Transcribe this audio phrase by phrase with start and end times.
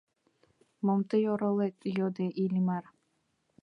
[0.85, 2.85] —Мом тый оролет?— йодо Иллимар.